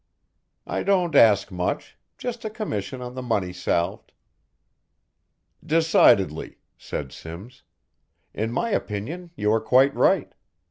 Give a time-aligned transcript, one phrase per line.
[0.65, 4.13] I don't ask much, just a commission on the money salved."
[5.63, 7.61] "Decidedly," said Simms.
[8.33, 10.33] "In my opinion you are quite right.